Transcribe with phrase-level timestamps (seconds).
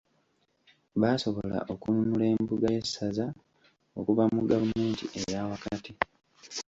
[1.01, 3.25] Baasobola okununula embuga y'essaza
[3.99, 5.91] okuva mu gavumenti eyaawakati